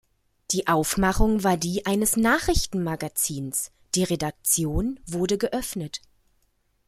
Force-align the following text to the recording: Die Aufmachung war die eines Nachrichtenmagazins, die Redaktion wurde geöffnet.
Die 0.49 0.65
Aufmachung 0.65 1.43
war 1.43 1.57
die 1.57 1.85
eines 1.85 2.17
Nachrichtenmagazins, 2.17 3.71
die 3.93 4.03
Redaktion 4.03 4.99
wurde 5.05 5.37
geöffnet. 5.37 6.01